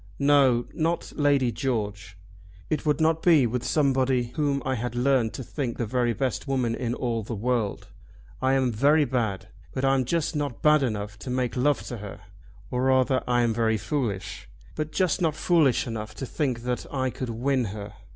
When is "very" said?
5.85-6.11, 8.71-9.05, 13.53-13.77